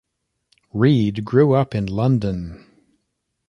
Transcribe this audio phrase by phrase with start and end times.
[0.73, 2.65] Reid grew up in London.